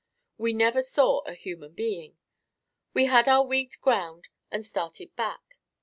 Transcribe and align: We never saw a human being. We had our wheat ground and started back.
We 0.39 0.51
never 0.53 0.81
saw 0.81 1.19
a 1.27 1.35
human 1.35 1.73
being. 1.73 2.17
We 2.95 3.05
had 3.05 3.27
our 3.27 3.45
wheat 3.45 3.77
ground 3.81 4.29
and 4.49 4.65
started 4.65 5.15
back. 5.15 5.59